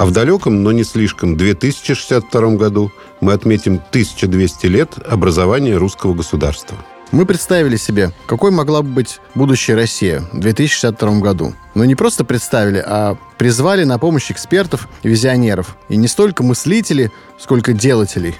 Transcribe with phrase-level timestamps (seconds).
[0.00, 6.78] А в далеком, но не слишком, 2062 году мы отметим 1200 лет образования русского государства.
[7.12, 11.52] Мы представили себе, какой могла бы быть будущая Россия в 2062 году.
[11.74, 15.76] Но не просто представили, а призвали на помощь экспертов и визионеров.
[15.90, 18.36] И не столько мыслителей, сколько делателей.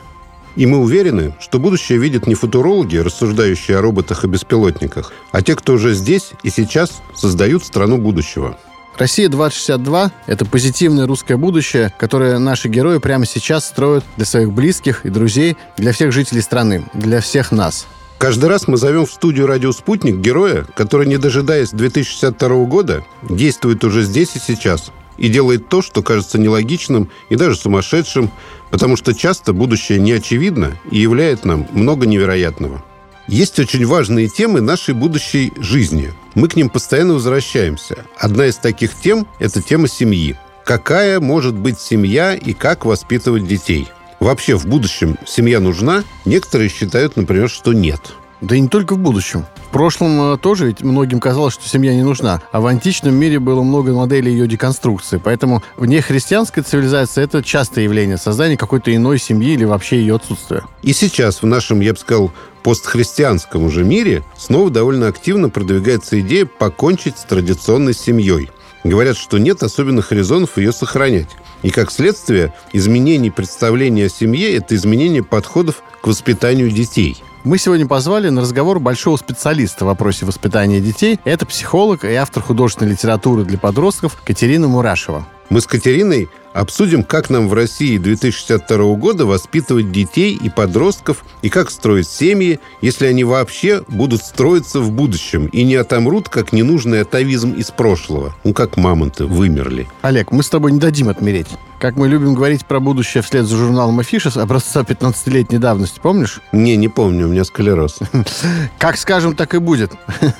[0.56, 5.54] И мы уверены, что будущее видят не футурологи, рассуждающие о роботах и беспилотниках, а те,
[5.54, 8.56] кто уже здесь и сейчас создают страну будущего.
[8.98, 15.10] Россия-2062– это позитивное русское будущее, которое наши герои прямо сейчас строят для своих близких и
[15.10, 17.86] друзей, для всех жителей страны, для всех нас–
[18.20, 23.82] Каждый раз мы зовем в студию «Радио Спутник» героя, который, не дожидаясь 2062 года, действует
[23.82, 28.30] уже здесь и сейчас и делает то, что кажется нелогичным и даже сумасшедшим,
[28.70, 32.84] потому что часто будущее не очевидно и являет нам много невероятного.
[33.30, 36.12] Есть очень важные темы нашей будущей жизни.
[36.34, 38.04] Мы к ним постоянно возвращаемся.
[38.18, 40.36] Одна из таких тем– это тема семьи.
[40.64, 43.86] Какая может быть семья и как воспитывать детей–
[44.18, 46.02] вообще в будущем семья нужна?
[46.24, 48.00] Некоторые считают, например, что нет.
[48.40, 49.44] Да и не только в будущем.
[49.68, 52.42] В прошлом э, тоже ведь многим казалось, что семья не нужна.
[52.52, 55.20] А в античном мире было много моделей ее деконструкции.
[55.22, 60.64] Поэтому вне христианской цивилизации это частое явление создания какой-то иной семьи или вообще ее отсутствия.
[60.82, 66.46] И сейчас в нашем, я бы сказал, постхристианском уже мире снова довольно активно продвигается идея
[66.46, 68.50] покончить с традиционной семьей.
[68.84, 71.28] Говорят, что нет особенных резонов ее сохранять.
[71.62, 77.86] И как следствие, изменение представления о семье– это изменение подходов к воспитанию детей– мы сегодня
[77.86, 81.18] позвали на разговор большого специалиста в вопросе воспитания детей.
[81.24, 85.26] Это психолог и автор художественной литературы для подростков Катерина Мурашева.
[85.48, 91.48] Мы с Катериной обсудим, как нам в России 2062 года воспитывать детей и подростков, и
[91.48, 97.02] как строить семьи, если они вообще будут строиться в будущем и не отомрут, как ненужный
[97.02, 98.34] атовизм из прошлого.
[98.44, 99.88] Ну, как мамонты вымерли.
[100.02, 101.48] Олег, мы с тобой не дадим отмереть.
[101.80, 106.42] Как мы любим говорить про будущее вслед за журналом Афишес, образца 15-летней давности, помнишь?
[106.52, 108.00] Не, не помню, у меня склероз.
[108.78, 109.92] Как скажем, так и будет.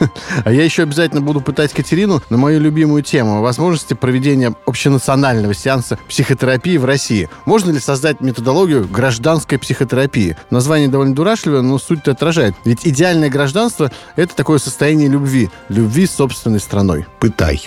[0.45, 5.99] А я еще обязательно буду пытать Катерину на мою любимую тему возможности проведения общенационального сеанса
[6.09, 7.29] психотерапии в России.
[7.45, 10.37] Можно ли создать методологию гражданской психотерапии?
[10.51, 12.55] Название довольно дурашливое, но суть отражает.
[12.65, 15.51] Ведь идеальное гражданство– это такое состояние любви.
[15.69, 17.07] Любви с собственной страной.
[17.19, 17.63] Пытай.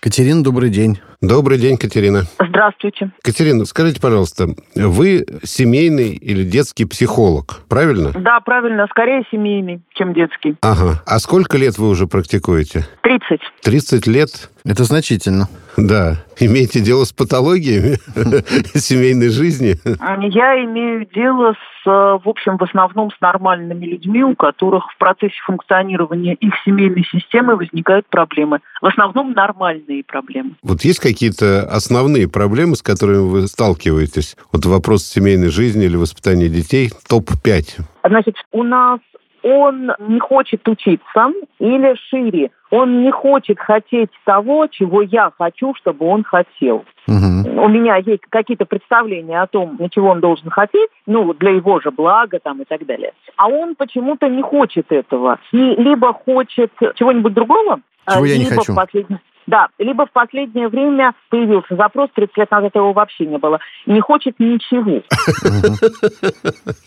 [0.00, 0.98] Катерина, добрый день.
[1.22, 2.22] Добрый день, Катерина.
[2.38, 3.10] Здравствуйте.
[3.22, 8.12] Катерина, скажите, пожалуйста, вы семейный или детский психолог, правильно?
[8.12, 8.86] Да, правильно.
[8.88, 10.56] Скорее семейный, чем детский.
[10.62, 11.02] Ага.
[11.04, 12.86] А сколько лет вы уже практикуете?
[13.02, 13.38] 30.
[13.62, 14.50] 30 лет?
[14.64, 15.48] Это значительно.
[15.76, 16.16] Да.
[16.38, 17.96] Имеете дело с патологиями
[18.78, 19.76] семейной жизни?
[19.84, 25.36] Я имею дело с, в общем, в основном с нормальными людьми, у которых в процессе
[25.46, 28.60] функционирования их семейной системы возникают проблемы.
[28.80, 30.52] В основном нормальные проблемы.
[30.62, 34.36] Вот есть какие-то основные проблемы, с которыми вы сталкиваетесь?
[34.52, 36.90] Вот вопрос семейной жизни или воспитания детей.
[37.08, 37.80] Топ-5.
[38.04, 39.00] Значит, у нас
[39.42, 46.06] он не хочет учиться или шире, он не хочет хотеть того, чего я хочу, чтобы
[46.06, 46.84] он хотел.
[47.08, 47.62] Угу.
[47.62, 51.90] У меня есть какие-то представления о том, чего он должен хотеть, ну, для его же
[51.90, 53.12] блага там и так далее.
[53.36, 55.38] А он почему-то не хочет этого.
[55.52, 57.80] И либо хочет чего-нибудь другого,
[58.12, 58.74] чего я не хочу.
[58.74, 59.16] Последний...
[59.50, 64.00] Да, либо в последнее время появился запрос, 30 лет назад его вообще не было, не
[64.00, 65.02] хочет ничего.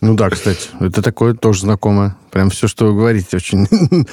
[0.01, 2.15] Ну да, кстати, это такое тоже знакомое.
[2.31, 3.65] Прям все, что вы говорите, очень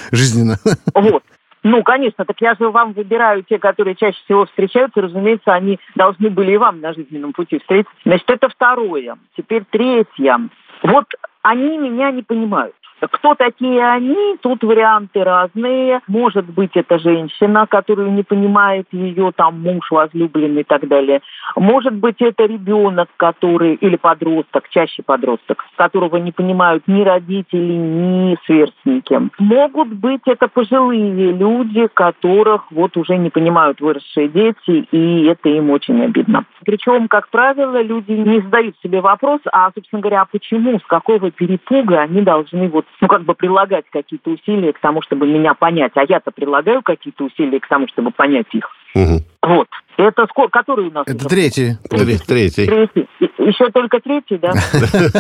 [0.11, 0.57] жизненно.
[0.95, 1.23] Вот.
[1.63, 5.01] Ну, конечно, так я же вам выбираю те, которые чаще всего встречаются.
[5.01, 7.95] Разумеется, они должны были и вам на жизненном пути встретиться.
[8.05, 9.17] Значит, это второе.
[9.37, 10.49] Теперь третье.
[10.83, 11.05] Вот
[11.43, 12.75] они меня не понимают.
[13.01, 14.37] Кто такие они?
[14.43, 16.01] Тут варианты разные.
[16.07, 21.21] Может быть, это женщина, которую не понимает ее там муж, возлюбленный и так далее.
[21.57, 28.37] Может быть, это ребенок, который, или подросток, чаще подросток, которого не понимают ни родители, ни
[28.45, 29.31] сверстники.
[29.39, 35.71] Могут быть это пожилые люди, которых вот уже не понимают выросшие дети, и это им
[35.71, 36.45] очень обидно.
[36.65, 41.31] Причем, как правило, люди не задают себе вопрос, а, собственно говоря, а почему, с какого
[41.31, 45.93] перепуга они должны вот ну, как бы прилагать какие-то усилия к тому, чтобы меня понять.
[45.95, 48.69] А я-то прилагаю какие-то усилия к тому, чтобы понять их.
[48.95, 49.23] Угу.
[49.43, 49.69] Вот.
[50.01, 50.59] Это сколько?
[50.61, 51.07] Который у нас?
[51.07, 51.77] Это третий.
[51.91, 52.19] Третий.
[52.27, 52.67] Третий.
[52.67, 53.09] Третий.
[53.39, 54.53] Еще только третий, да?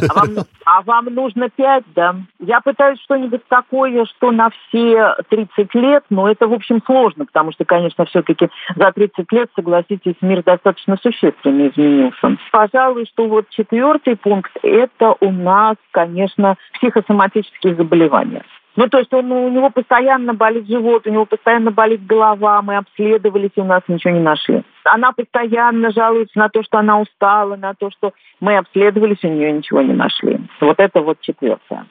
[0.08, 2.16] А вам, а вам нужно пять, да?
[2.38, 7.52] Я пытаюсь что-нибудь такое, что на все 30 лет, но это, в общем, сложно, потому
[7.52, 12.38] что, конечно, все-таки за 30 лет, согласитесь, мир достаточно существенно изменился.
[12.50, 18.44] Пожалуй, что вот четвертый пункт– это у нас, конечно, психосоматические заболевания.
[18.76, 22.76] Ну, то есть он, у него постоянно болит живот, у него постоянно болит голова, мы
[22.76, 24.62] обследовались, и у нас ничего не нашли.
[24.84, 29.52] Она постоянно жалуется на то, что она устала, на то, что мы обследовались, у нее
[29.52, 30.40] ничего не нашли.
[30.60, 31.86] Вот это вот четвертое.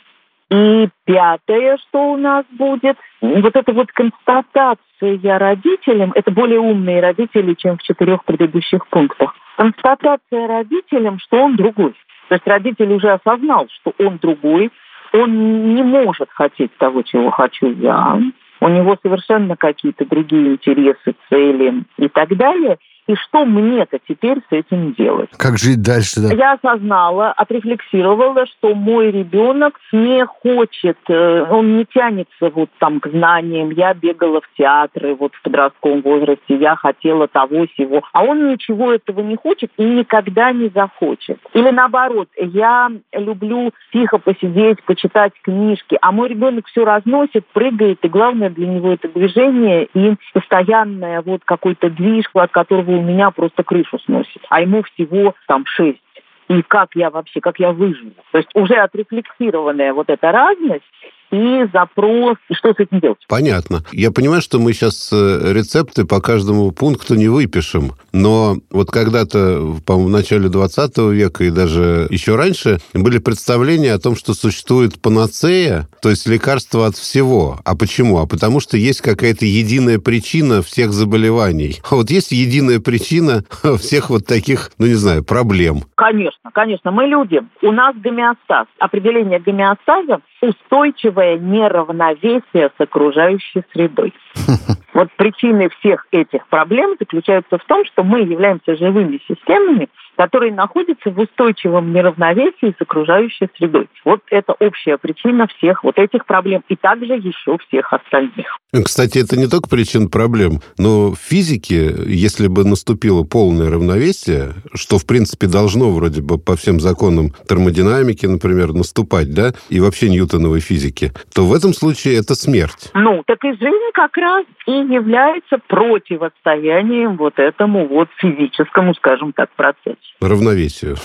[0.50, 7.53] И пятое, что у нас будет, вот это вот констатация родителям, это более умные родители,
[7.53, 9.36] чем в четырех предыдущих пунктах.
[9.57, 11.94] Констатация родителям, что он другой.
[12.30, 14.71] То есть родитель уже осознал, что он другой,
[15.13, 18.19] он не может хотеть того, чего хочу я.
[18.62, 22.78] У него совершенно какие-то другие интересы, цели и так далее.
[23.10, 25.32] И что мне-то теперь с этим делать?
[25.36, 26.22] Как жить дальше?
[26.22, 26.32] Да?
[26.32, 33.08] Я осознала, отрефлексировала, что мой ребенок не хочет, э, он не тянется вот там к
[33.08, 33.72] знаниям.
[33.72, 38.04] Я бегала в театры вот в подростковом возрасте, я хотела того всего.
[38.14, 41.40] А он ничего этого не хочет и никогда не захочет.
[41.54, 48.08] Или наоборот, я люблю тихо посидеть, почитать книжки, а мой ребенок все разносит, прыгает, и
[48.08, 53.63] главное для него это движение и постоянное вот какой-то движ, от которого у меня просто
[53.63, 54.42] крышу сносит.
[54.50, 56.01] А ему всего там шесть.
[56.50, 58.12] И как я вообще, как я выживу.
[58.31, 60.84] То есть уже отрефлексированная вот эта разность,
[61.31, 63.20] и запрос, и что с этим делать.
[63.28, 63.84] Понятно.
[63.92, 69.76] Я понимаю, что мы сейчас э, рецепты по каждому пункту не выпишем, но вот когда-то,
[69.86, 75.02] по-моему, в начале 20 века и даже еще раньше были представления о том, что существует
[75.02, 77.60] панацея, то есть лекарство от всего.
[77.66, 78.20] А почему?
[78.20, 81.80] А потому что есть какая-то единая причина всех заболеваний.
[81.90, 83.44] А вот есть единая причина
[83.80, 85.84] всех вот таких, ну не знаю, проблем.
[85.96, 86.92] Конечно, конечно.
[86.92, 87.42] Мы люди.
[87.62, 88.68] У нас гомеостаз.
[88.80, 94.13] Определение гомеостаза устойчивое неравновесие с окружающей средой.
[94.91, 99.88] Вот причины всех этих проблем заключаются в том, что мы являемся живыми системами,
[100.19, 103.88] которые находятся в устойчивом неравновесии с окружающей средой.
[104.04, 108.60] Вот это общая причина всех вот этих проблем и также еще всех остальных.
[108.83, 114.98] Кстати, это не только причина проблем, но в физике, если бы наступило полное равновесие, что
[114.98, 120.60] в принципе должно вроде бы по всем законам термодинамики, например, наступать, да, и вообще ньютоновой
[120.60, 122.92] физики, то в этом случае это смерть.
[122.94, 129.50] Ну, так и жизнь как раз и является противостоянием вот этому вот физическому, скажем так,
[129.56, 130.98] процессу равновесию.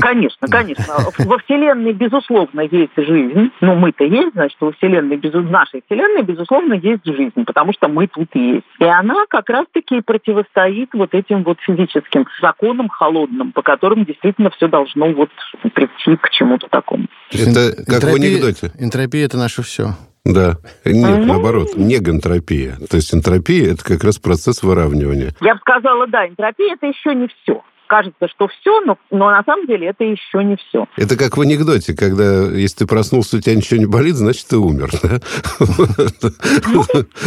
[0.00, 0.84] Конечно, конечно.
[1.18, 3.50] Во Вселенной, безусловно, есть жизнь.
[3.60, 5.32] Ну, мы-то есть, значит, во Вселенной, без...
[5.32, 8.64] в нашей Вселенной, безусловно, есть жизнь, потому что мы тут есть.
[8.78, 14.68] И она как раз-таки противостоит вот этим вот физическим законам холодным, по которым действительно все
[14.68, 15.30] должно вот
[15.74, 17.06] прийти к чему-то такому.
[17.32, 18.72] Это как энтропия, в анекдоте.
[18.78, 19.94] Энтропия– это наше все.
[20.24, 20.56] Да.
[20.84, 22.76] Нет, ну, наоборот, не гентропия.
[22.88, 25.32] То есть энтропия– это как раз процесс выравнивания.
[25.40, 29.42] Я бы сказала, да, энтропия– это еще не все кажется, что все, но, но на
[29.44, 30.86] самом деле это еще не все.
[30.96, 34.56] Это как в анекдоте, когда если ты проснулся, у тебя ничего не болит, значит, ты
[34.58, 34.90] умер.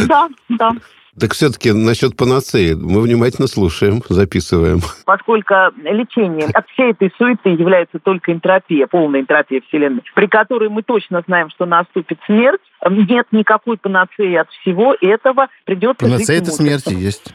[0.08, 0.72] Да, да.
[1.20, 4.82] Так все-таки насчет панацеи мы внимательно слушаем, записываем.
[5.06, 10.84] Поскольку лечение от всей этой суеты является только энтропия, полная энтропия Вселенной, при которой мы
[10.84, 16.94] точно знаем, что наступит смерть, нет никакой панацеи от всего этого, придется Панацея это смерти
[16.94, 17.34] есть.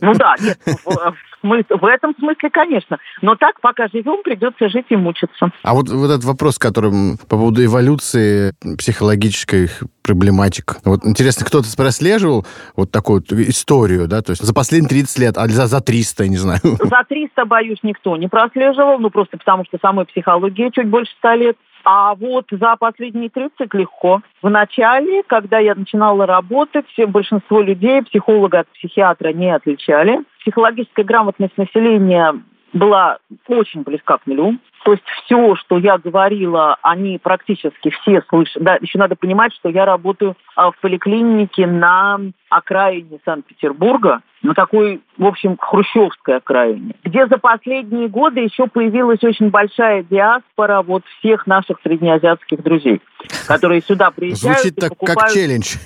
[0.00, 2.98] Ну да, нет, в, в этом смысле, конечно.
[3.20, 5.50] Но так, пока живем, придется жить и мучиться.
[5.62, 6.92] А вот, вот этот вопрос, который
[7.28, 9.68] по поводу эволюции психологической
[10.02, 10.76] проблематик.
[10.84, 12.44] Вот интересно, кто-то прослеживал
[12.76, 16.28] вот такую вот историю, да, то есть за последние 30 лет, а за, за 300,
[16.28, 16.60] не знаю.
[16.64, 21.34] За 300, боюсь, никто не прослеживал, ну просто потому что самой психологии чуть больше 100
[21.34, 21.56] лет.
[21.84, 24.22] А вот за последние 30 легко.
[24.40, 30.20] В начале, когда я начинала работать, все, большинство людей психолога от психиатра не отличали.
[30.42, 32.34] Психологическая грамотность населения
[32.72, 33.18] была
[33.48, 34.58] очень близка к нулю.
[34.84, 38.62] То есть все, что я говорила, они практически все слышат.
[38.62, 42.18] Да, еще надо понимать, что я работаю а, в поликлинике на
[42.48, 49.50] окраине Санкт-Петербурга, на такой, в общем, хрущевской окраине, где за последние годы еще появилась очень
[49.50, 53.00] большая диаспора вот всех наших среднеазиатских друзей,
[53.46, 55.20] которые сюда приезжают Звучит так, покупают...
[55.20, 55.76] как челлендж.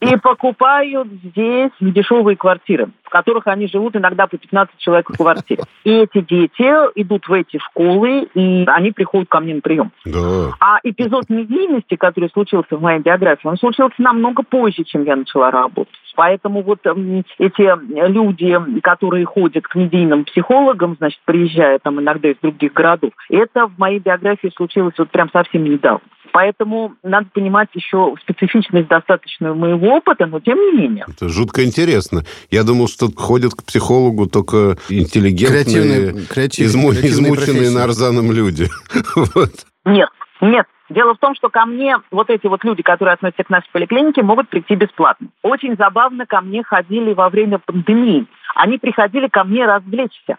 [0.00, 5.62] И покупают здесь дешевые квартиры, в которых они живут иногда по 15 человек в квартире.
[5.84, 6.62] И эти дети
[7.00, 9.90] идут в эти школы, и они приходят ко мне на прием.
[10.04, 10.50] Да.
[10.60, 15.50] А эпизод медийности, который случился в моей биографии, он случился намного позже, чем я начала
[15.50, 15.94] работать.
[16.14, 22.74] Поэтому вот эти люди, которые ходят к медийным психологам, значит, приезжая там иногда из других
[22.74, 26.02] городов, это в моей биографии случилось вот прям совсем недавно.
[26.34, 31.04] Поэтому надо понимать еще специфичность достаточную моего опыта, но тем не менее.
[31.06, 32.24] Это жутко интересно.
[32.50, 37.78] Я думал, что ходят к психологу только интеллигентные, креативные, креативные, изму, креативные измученные профессии.
[37.78, 38.68] нарзаном люди.
[39.14, 39.52] вот.
[39.84, 40.08] Нет,
[40.40, 43.70] нет, Дело в том, что ко мне вот эти вот люди, которые относятся к нашей
[43.72, 45.28] поликлинике, могут прийти бесплатно.
[45.42, 48.26] Очень забавно ко мне ходили во время пандемии.
[48.56, 50.36] Они приходили ко мне развлечься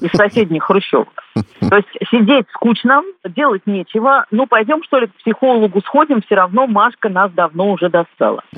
[0.00, 1.08] из соседних хрущевок.
[1.34, 4.26] То есть сидеть скучно, делать нечего.
[4.30, 8.42] Ну, пойдем, что ли, к психологу сходим, все равно Машка нас давно уже достала.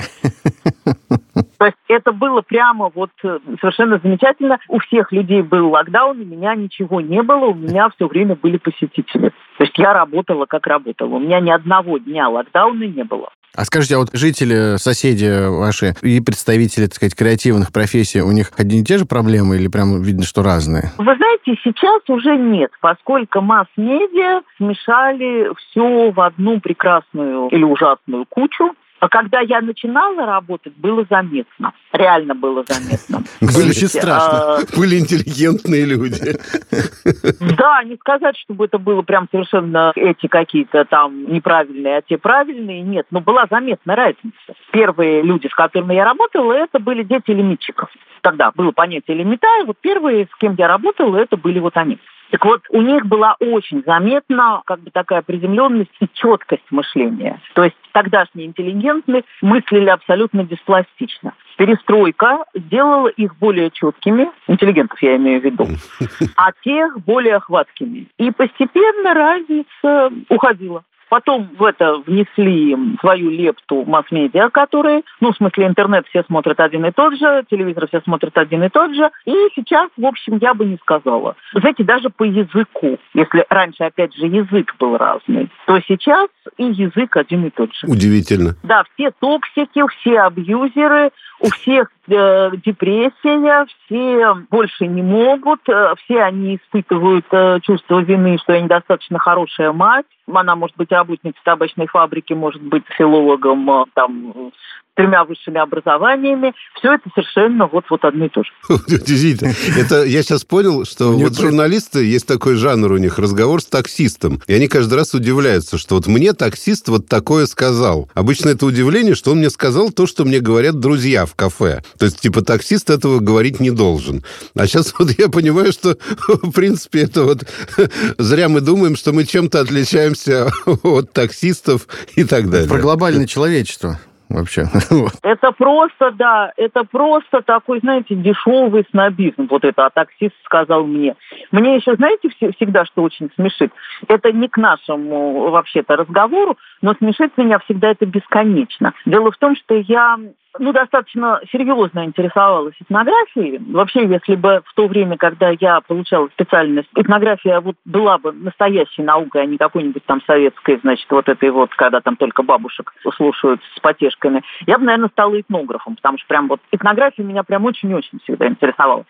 [1.59, 4.59] То есть это было прямо вот э, совершенно замечательно.
[4.69, 8.59] У всех людей был локдаун, у меня ничего не было, у меня все время были
[8.59, 9.31] посетители.
[9.59, 11.15] То есть я работала, как работала.
[11.15, 13.31] У меня ни одного дня локдауна не было.
[13.57, 18.51] А скажите, а вот жители, соседи ваши и представители, так сказать, креативных профессий, у них
[18.57, 20.91] одни и те же проблемы или прям видно, что разные?
[20.99, 28.75] Вы знаете, сейчас уже нет, поскольку масс-медиа смешали все в одну прекрасную или ужасную кучу.
[29.01, 31.73] А когда я начинала работать, было заметно.
[31.93, 33.23] Реально было заметно.
[33.41, 34.57] Были очень страшно.
[34.57, 36.35] А, Были интеллигентные люди.
[37.57, 42.83] Да, не сказать, чтобы это было прям совершенно эти какие-то там неправильные, а те правильные.
[42.83, 44.55] Нет, но была заметна разница.
[44.73, 47.89] Первые люди, с которыми я работала, это были дети лимитчиков.
[48.23, 51.99] Тогда было понятие лимита, и вот первые, с кем я работала, это были вот они.
[52.31, 57.41] Так вот, у них была очень заметна как бы такая приземленность и четкость мышления.
[57.55, 61.35] То есть тогдашние интеллигентные мыслили абсолютно беспластично.
[61.57, 65.67] Перестройка сделала их более четкими, интеллигентов я имею в виду,
[66.37, 68.09] а тех более хваткими.
[68.19, 70.83] И постепенно разница уходила.
[71.15, 76.85] Потом в это внесли свою лепту масс-медиа, которые, ну, в смысле, интернет все смотрят один
[76.87, 79.09] и тот же, телевизор все смотрят один и тот же.
[79.25, 81.37] И сейчас, в общем, я бы не сказала.
[81.53, 87.17] Знаете, даже по языку, если раньше, опять же, язык был разный, то сейчас и язык
[87.17, 87.87] один и тот же.
[87.87, 88.57] Удивительно.
[88.65, 96.23] Да, все токсики, все абьюзеры, у всех э, депрессия, все больше не могут, э, все
[96.23, 100.07] они испытывают э, чувство вины, что я недостаточно хорошая мать.
[100.33, 104.53] Она может быть работницей табачной фабрики, может быть филологом, там,
[104.95, 108.51] тремя высшими образованиями, все это совершенно вот, вот одно и то же.
[108.69, 109.53] Удивительно.
[109.77, 114.41] Это я сейчас понял, что вот журналисты, есть такой жанр у них, разговор с таксистом.
[114.47, 118.09] И они каждый раз удивляются, что вот мне таксист вот такое сказал.
[118.15, 121.83] Обычно это удивление, что он мне сказал то, что мне говорят друзья в кафе.
[121.99, 124.23] То есть, типа, таксист этого говорить не должен.
[124.55, 125.97] А сейчас вот я понимаю, что,
[126.29, 127.45] в принципе, это вот
[128.19, 130.51] зря мы думаем, что мы чем-то отличаемся
[130.83, 132.69] от таксистов и так далее.
[132.69, 133.99] Про глобальное человечество
[134.35, 134.65] вообще.
[135.23, 139.47] Это просто, да, это просто такой, знаете, дешевый снобизм.
[139.51, 141.15] Вот это, а таксист сказал мне.
[141.51, 143.73] Мне еще, знаете, всегда, что очень смешит?
[144.09, 148.93] Это не к нашему вообще-то разговору, но смешит меня всегда это бесконечно.
[149.07, 150.19] Дело в том, что я
[150.59, 153.59] ну, достаточно серьезно интересовалась этнографией.
[153.73, 159.03] Вообще, если бы в то время, когда я получала специальность, этнография вот была бы настоящей
[159.03, 163.61] наукой, а не какой-нибудь там советской, значит, вот этой вот, когда там только бабушек слушают
[163.77, 168.21] с потешками, я бы, наверное, стала этнографом, потому что прям вот этнография меня прям очень-очень
[168.23, 169.05] всегда интересовала.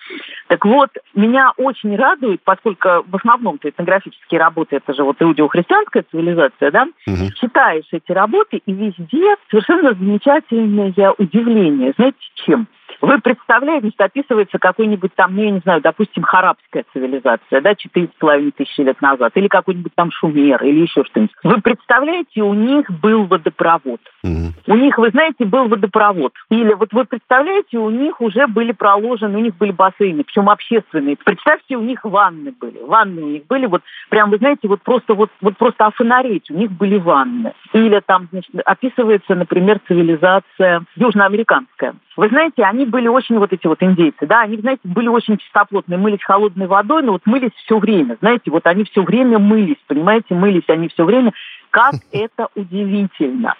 [0.48, 6.70] Так вот, меня очень радует, поскольку в основном-то этнографические работы, это же вот иудео-христианская цивилизация,
[6.70, 7.30] да, угу.
[7.40, 10.92] читаешь эти работы, и везде совершенно замечательная
[11.34, 11.92] удивление.
[11.96, 12.68] Знаете, чем?
[13.00, 18.08] Вы представляете, что описывается какой-нибудь там, ну, я не знаю, допустим, харабская цивилизация, да, четыре
[18.08, 21.34] с половиной тысячи лет назад, или какой-нибудь там шумер, или еще что-нибудь.
[21.42, 24.00] Вы представляете, у них был водопровод.
[24.24, 24.52] Mm-hmm.
[24.66, 26.32] У них, вы знаете, был водопровод.
[26.50, 31.16] Или вот вы представляете, у них уже были проложены, у них были бассейны, причем общественные.
[31.16, 32.78] Представьте, у них ванны были.
[32.78, 36.54] Ванны у них были, вот прям, вы знаете, вот просто вот, вот просто офонарить, у
[36.54, 37.52] них были ванны.
[37.72, 41.94] Или там, значит, описывается, например, цивилизация южноамериканская.
[42.16, 45.99] Вы знаете, они были очень вот эти вот индейцы, да, они, знаете, были очень чистоплотные,
[45.99, 50.35] мылись холодной водой, но вот мылись все время, знаете, вот они все время мылись, понимаете,
[50.35, 51.33] мылись они все время.
[51.71, 53.54] Как это удивительно.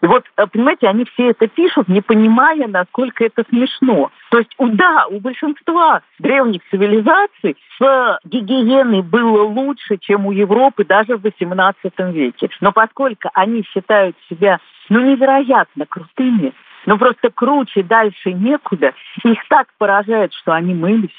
[0.00, 4.10] И вот, э, понимаете, они все это пишут, не понимая, насколько это смешно.
[4.30, 11.16] То есть, да, у большинства древних цивилизаций с гигиеной было лучше, чем у Европы даже
[11.16, 12.48] в XVIII веке.
[12.60, 16.52] Но поскольку они считают себя ну, невероятно крутыми,
[16.88, 18.92] ну просто круче дальше некуда.
[19.22, 21.10] Их так поражает, что они мылись.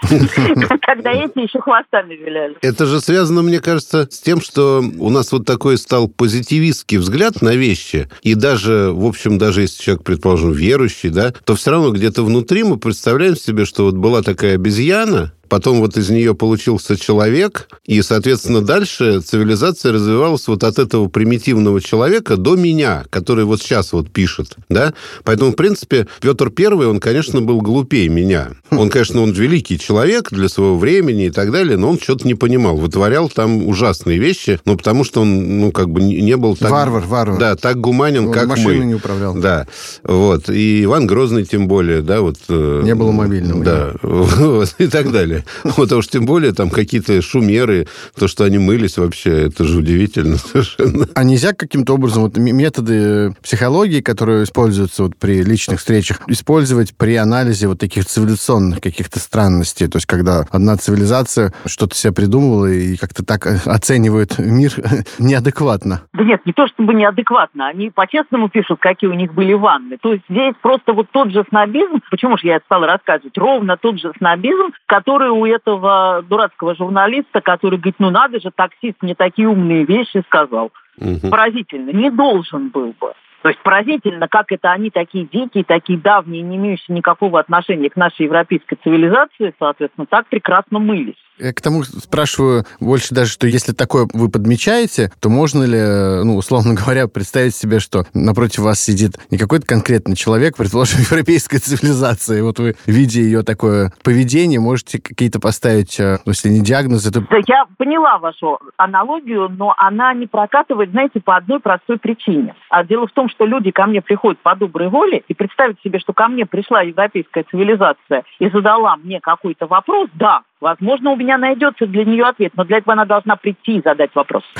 [0.80, 2.56] Когда эти еще хвостами виляли.
[2.62, 7.42] Это же связано, мне кажется, с тем, что у нас вот такой стал позитивистский взгляд
[7.42, 8.08] на вещи.
[8.22, 12.62] И даже, в общем, даже если человек, предположим, верующий, да, то все равно где-то внутри
[12.62, 18.02] мы представляем себе, что вот была такая обезьяна, Потом вот из нее получился человек, и,
[18.02, 24.10] соответственно, дальше цивилизация развивалась вот от этого примитивного человека до меня, который вот сейчас вот
[24.10, 24.94] пишет, да?
[25.24, 28.50] Поэтому, в принципе, Петр Первый, он, конечно, был глупее меня.
[28.70, 32.34] Он, конечно, он великий человек для своего времени и так далее, но он что-то не
[32.34, 36.70] понимал, вытворял там ужасные вещи, ну, потому что он, ну, как бы не был так...
[36.70, 37.38] Варвар, варвар.
[37.38, 38.76] Да, так гуманен, Он как мы.
[38.76, 39.34] не управлял.
[39.34, 39.66] Да,
[40.02, 40.48] вот.
[40.50, 42.36] И Иван Грозный тем более, да, вот...
[42.48, 43.64] э, Не было мобильного.
[43.64, 43.94] Да,
[44.78, 45.37] и так далее.
[45.78, 47.86] Вот, а уж тем более там какие-то шумеры,
[48.18, 51.06] то, что они мылись вообще, это же удивительно совершенно.
[51.14, 57.16] А нельзя каким-то образом вот методы психологии, которые используются вот при личных встречах, использовать при
[57.16, 59.88] анализе вот таких цивилизационных каких-то странностей?
[59.88, 64.72] То есть когда одна цивилизация что-то себе придумывала и как-то так э, оценивает мир
[65.18, 66.02] неадекватно.
[66.12, 69.98] Да нет, не то чтобы неадекватно, они по-честному пишут, какие у них были ванны.
[70.00, 73.76] То есть здесь просто вот тот же снобизм, почему же я это стала рассказывать, ровно
[73.76, 79.14] тот же снобизм, который у этого дурацкого журналиста, который говорит, ну надо же, таксист мне
[79.14, 80.72] такие умные вещи сказал.
[80.98, 81.30] Мгм.
[81.30, 83.12] Поразительно, не должен был бы.
[83.42, 87.96] То есть поразительно, как это они такие дикие, такие давние, не имеющие никакого отношения к
[87.96, 91.14] нашей европейской цивилизации, соответственно, так прекрасно мылись.
[91.38, 96.22] Я к тому спрашиваю больше даже, что если такое вы подмечаете, то можно ли, э,
[96.24, 101.58] ну, условно говоря, представить себе, что напротив вас сидит не какой-то конкретный человек, предположим, европейской
[101.58, 107.12] цивилизации, вот вы, видя ее такое поведение, можете какие-то поставить, э, ну, если не диагнозы,
[107.12, 107.20] то...
[107.20, 112.54] Да, я поняла вашу аналогию, но она не прокатывает, знаете, по одной простой причине.
[112.70, 115.98] А дело в том, что люди ко мне приходят по доброй воле, и представить себе,
[115.98, 121.38] что ко мне пришла европейская цивилизация и задала мне какой-то вопрос, да, возможно, у меня
[121.38, 124.42] найдется для нее ответ, но для этого она должна прийти и задать вопрос.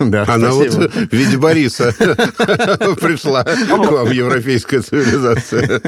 [0.00, 1.92] Да, Она вот в виде Бориса
[3.00, 5.80] пришла к вам, европейская цивилизация.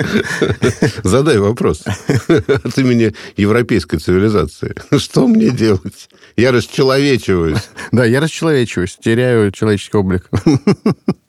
[1.03, 1.83] Задай вопрос
[2.29, 4.75] от имени европейской цивилизации.
[4.97, 6.09] Что мне делать?
[6.37, 7.69] Я расчеловечиваюсь.
[7.91, 10.31] Да, я расчеловечиваюсь, теряю человеческий облик.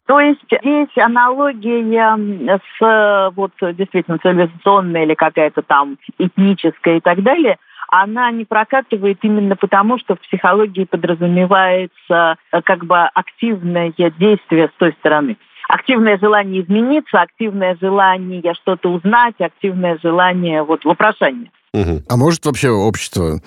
[0.08, 7.22] То есть здесь аналогия с э, вот действительно цивилизационной или какая-то там этническая и так
[7.22, 7.58] далее,
[7.89, 14.78] она не прокатывает именно потому, что в психологии подразумевается э, как бы активное действие с
[14.78, 15.38] той стороны.
[15.67, 21.52] Активное желание измениться, активное желание что-то узнать, активное желание вот вопрошания.
[21.74, 22.04] Мгм.
[22.10, 23.41] А может вообще общество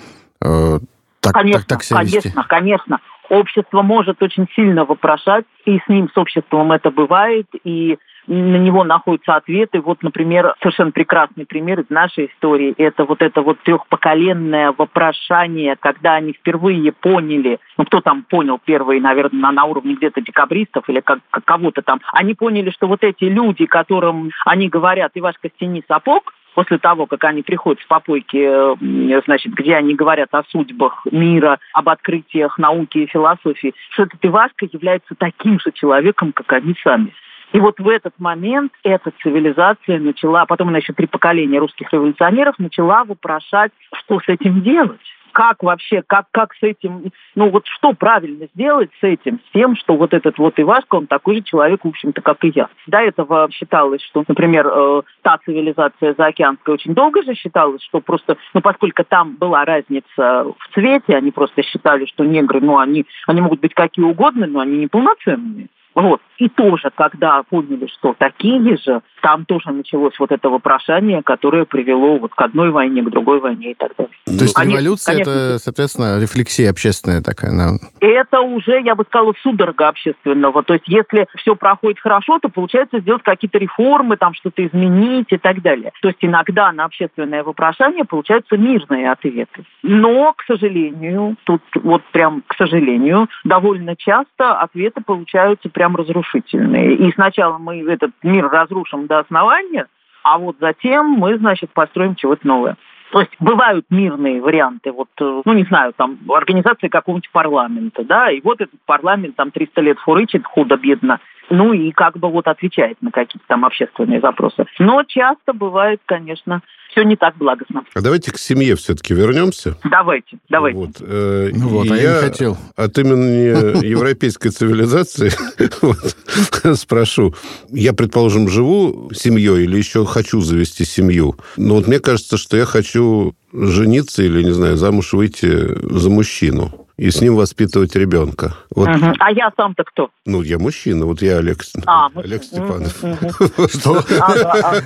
[0.44, 0.78] э,
[1.20, 2.20] так, конечно, так, так себя вести?
[2.20, 3.00] конечно, конечно.
[3.28, 8.84] Общество может очень сильно вопрошать, и с ним, с обществом это бывает, и на него
[8.84, 9.80] находятся ответы.
[9.80, 12.74] Вот, например, совершенно прекрасный пример из нашей истории.
[12.76, 19.00] Это вот это вот трехпоколенное вопрошание, когда они впервые поняли, ну, кто там понял первый,
[19.00, 23.02] наверное, на, на уровне где-то декабристов или как, как кого-то там, они поняли, что вот
[23.02, 27.86] эти люди, которым они говорят, и ваш костяни сапог, после того, как они приходят с
[27.86, 34.02] попойки, э, значит, где они говорят о судьбах мира, об открытиях науки и философии, что
[34.02, 37.14] этот Ивашка является таким же человеком, как они сами.
[37.54, 42.58] И вот в этот момент эта цивилизация начала, потом она еще три поколения русских революционеров
[42.58, 45.00] начала вопрошать, что с этим делать.
[45.32, 49.76] Как вообще, как, как с этим, ну вот что правильно сделать с этим, с тем,
[49.76, 52.68] что вот этот вот Ивашка, он такой же человек, в общем-то, как и я.
[52.86, 58.36] До этого считалось, что, например, э, та цивилизация заокеанская очень долго же считалось, что просто,
[58.54, 63.40] ну поскольку там была разница в цвете, они просто считали, что негры, ну они, они
[63.40, 65.68] могут быть какие угодно, но они неполноценные.
[65.94, 66.20] Вот.
[66.38, 72.18] И тоже, когда поняли, что такие же, там тоже началось вот это вопрошание, которое привело
[72.18, 74.12] вот к одной войне, к другой войне и так далее.
[74.26, 75.30] То есть Конечно, революция конечно.
[75.30, 77.50] это, соответственно, рефлексия общественная такая.
[77.50, 80.62] она- Это уже, я бы сказала, судорога общественного.
[80.62, 85.38] То есть если все проходит хорошо, то получается сделать какие-то реформы, там что-то изменить и
[85.38, 85.92] так далее.
[86.02, 89.64] То есть иногда на общественное вопрошание получаются мирные ответы.
[89.82, 96.94] Но, к сожалению, тут вот прям, к сожалению, довольно часто ответы получаются прям разрушительные.
[96.96, 99.86] И сначала мы этот мир разрушим до основания,
[100.22, 102.76] а вот затем мы, значит, построим чего-то новое.
[103.10, 108.30] То есть бывают мирные варианты, вот, э, ну, не знаю, там, организации какого-нибудь парламента, да,
[108.30, 111.18] и вот этот парламент там 300 лет фурычит худо-бедно,
[111.50, 114.64] ну, и как бы вот отвечает на какие-то там общественные запросы.
[114.78, 117.84] Но часто бывает, конечно, все не так благостно.
[117.94, 119.76] А давайте к семье все-таки вернемся.
[119.84, 120.78] Давайте, давайте.
[120.78, 122.56] Вот, э, Ну вот, а я не хотел.
[122.76, 125.30] От имени европейской цивилизации
[126.74, 127.34] спрошу.
[127.70, 131.36] Я, предположим, живу семьей или еще хочу завести семью.
[131.56, 136.86] Но вот мне кажется, что я хочу жениться или, не знаю, замуж выйти за мужчину
[137.00, 138.56] и с ним воспитывать ребенка.
[138.76, 138.88] Вот.
[138.88, 139.14] Угу.
[139.20, 140.10] А я сам-то кто?
[140.26, 142.92] Ну, я мужчина, вот я Олег, а, Олег Степанов.
[143.72, 144.00] Что?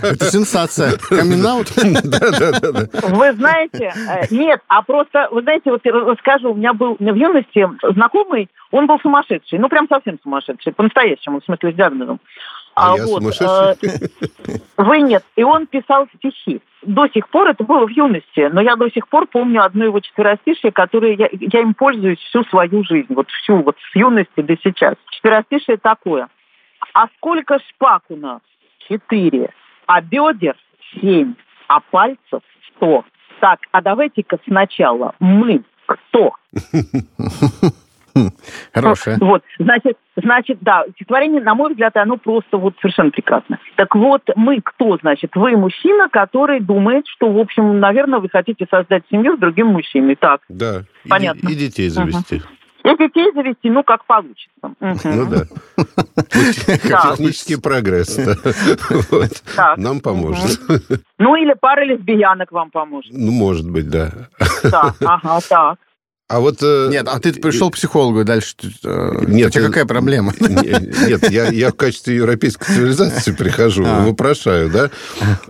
[0.01, 0.93] Это сенсация.
[1.09, 1.43] камин.
[3.17, 7.69] Вы знаете, э, нет, а просто, вы знаете, вот расскажу, у меня был в юности
[7.95, 12.21] знакомый, он был сумасшедший, ну, прям совсем сумасшедший, по-настоящему, в смысле, с диагнозом.
[12.75, 14.11] А, а я вот, сумасшедший?
[14.47, 15.25] Э, вы нет.
[15.37, 16.61] И он писал стихи.
[16.83, 20.01] До сих пор, это было в юности, но я до сих пор помню одно его
[20.01, 24.57] четверостишее, которое я, я им пользуюсь всю свою жизнь, вот всю, вот с юности до
[24.57, 24.95] сейчас.
[25.11, 26.29] Четверостишее такое.
[26.93, 28.41] А сколько шпак у нас?
[28.89, 29.51] Четыре.
[29.87, 30.57] А бедер?
[31.01, 31.35] Семь.
[31.69, 32.43] А пальцев?
[32.69, 33.05] Сто.
[33.41, 36.35] Так, а давайте-ка сначала мы кто?
[38.73, 39.19] Хорошее.
[39.21, 43.59] Вот, значит, значит, да, стихотворение, на мой взгляд, оно просто вот совершенно прекрасно.
[43.77, 45.33] Так вот, мы кто, значит?
[45.35, 50.17] Вы мужчина, который думает, что, в общем, наверное, вы хотите создать семью с другим мужчиной.
[50.17, 50.43] Так.
[50.49, 50.83] Да.
[51.09, 51.49] Понятно.
[51.49, 52.37] И, и детей завести.
[52.37, 52.45] Угу.
[52.85, 54.51] И детей завести, ну, как получится.
[54.81, 55.45] Ну да.
[56.37, 58.19] Технический прогресс
[59.79, 60.61] нам поможет.
[61.19, 63.11] Ну, или пара лесбиянок вам поможет.
[63.13, 64.11] Ну, может быть, да.
[64.63, 65.79] Так, ага, так.
[66.27, 66.63] А вот...
[66.63, 68.55] Э, нет, а ты пришел к психологу, и дальше...
[68.83, 70.33] Э, нет, у тебя какая проблема?
[70.41, 74.07] Нет, я, я в качестве европейской цивилизации прихожу, а.
[74.07, 74.89] вопрошаю, да?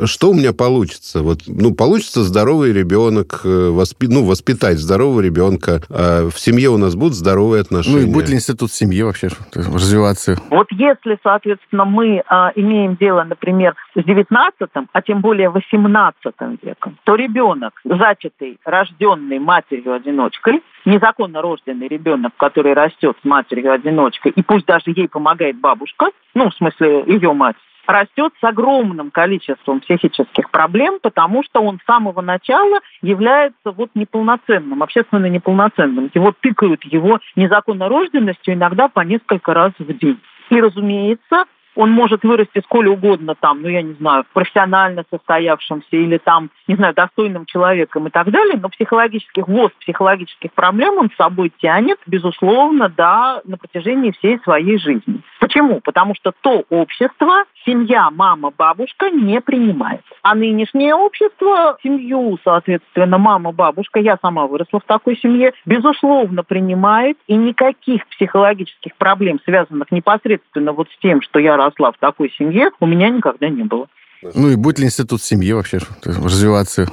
[0.04, 1.22] Что у меня получится?
[1.22, 5.80] Вот, ну, получится здоровый ребенок, э, воспи, ну, воспитать здорового ребенка.
[5.90, 8.00] А в семье у нас будут здоровые отношения.
[8.00, 10.40] Ну, и будет ли институт семьи вообще развиваться?
[10.50, 16.16] Вот если, соответственно, мы а, имеем дело, например, с 19 а тем более 18
[16.62, 24.66] веком, то ребенок, зачатый, рожденный матерью-одиночкой, незаконно рожденный ребенок, который растет с матерью-одиночкой, и пусть
[24.66, 30.98] даже ей помогает бабушка, ну, в смысле, ее мать, растет с огромным количеством психических проблем,
[31.02, 36.10] потому что он с самого начала является вот неполноценным, общественно неполноценным.
[36.14, 40.18] Его тыкают его незаконно рожденностью иногда по несколько раз в день.
[40.50, 41.44] И, разумеется,
[41.74, 46.76] он может вырасти сколь угодно там, ну, я не знаю, профессионально состоявшимся или там, не
[46.76, 51.98] знаю, достойным человеком и так далее, но психологических, ВОЗ психологических проблем он с собой тянет,
[52.06, 55.20] безусловно, да, на протяжении всей своей жизни.
[55.40, 55.80] Почему?
[55.80, 60.02] Потому что то общество, семья, мама, бабушка не принимает.
[60.22, 67.18] А нынешнее общество, семью, соответственно, мама, бабушка, я сама выросла в такой семье, безусловно, принимает,
[67.26, 72.70] и никаких психологических проблем, связанных непосредственно вот с тем, что я росла в такой семье,
[72.80, 73.86] у меня никогда не было.
[74.22, 76.86] Ну и будет ли институт семьи вообще развиваться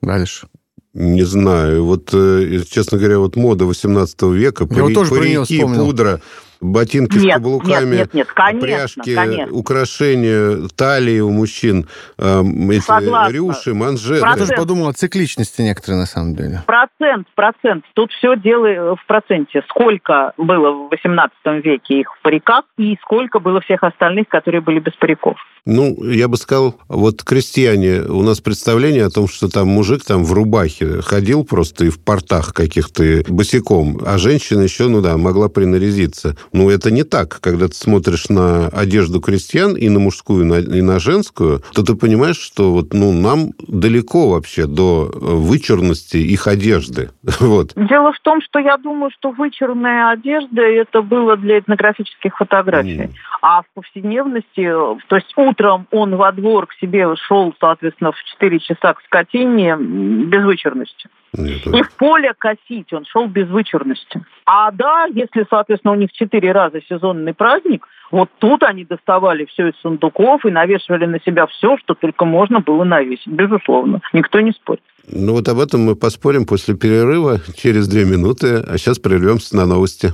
[0.00, 0.46] дальше?
[0.94, 1.84] Не знаю.
[1.84, 6.20] Вот, э, честно говоря, вот мода 18 века, Я пари, тоже парики, пудра,
[6.60, 9.56] ботинки нет, с каблуками, нет, нет, нет, конечно, пряжки, конечно.
[9.56, 13.32] украшения, талии у мужчин, э, эти Согласна.
[13.32, 14.20] рюши, манжеты.
[14.20, 14.40] Процент.
[14.40, 16.62] Я тоже подумал о цикличности некоторые, на самом деле.
[16.66, 17.84] Процент, процент.
[17.94, 19.62] Тут все дело в проценте.
[19.70, 21.32] Сколько было в 18
[21.64, 25.38] веке их в париках и сколько было всех остальных, которые были без париков.
[25.64, 30.24] Ну, я бы сказал, вот крестьяне, у нас представление о том, что там мужик там
[30.24, 35.48] в рубахе ходил просто и в портах каких-то босиком, а женщина еще, ну да, могла
[35.48, 36.36] принарядиться.
[36.52, 37.40] Ну, это не так.
[37.40, 42.38] Когда ты смотришь на одежду крестьян и на мужскую, и на женскую, то ты понимаешь,
[42.38, 47.10] что вот, ну, нам далеко вообще до вычурности их одежды.
[47.52, 47.72] Вот.
[47.74, 53.02] Дело в том, что я думаю, что вычурная одежда это было для этнографических фотографий.
[53.02, 53.10] Mm.
[53.42, 54.62] А в повседневности,
[55.08, 59.76] то есть утром он во двор к себе шел, соответственно, в 4 часа к скотине
[59.76, 61.08] без вычурности.
[61.34, 61.66] Нет.
[61.66, 64.22] И в поле косить он шел без вычурности.
[64.44, 69.68] А да, если, соответственно, у них четыре раза сезонный праздник, вот тут они доставали все
[69.68, 73.26] из сундуков и навешивали на себя все, что только можно было навесить.
[73.26, 74.00] Безусловно.
[74.12, 74.82] Никто не спорит.
[75.10, 79.66] Ну вот об этом мы поспорим после перерыва через две минуты, а сейчас прервемся на
[79.66, 80.10] новости.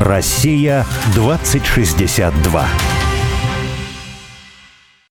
[0.00, 0.84] Россия
[1.14, 2.99] 2062.